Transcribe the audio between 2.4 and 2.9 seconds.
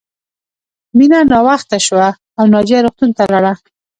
ناجیه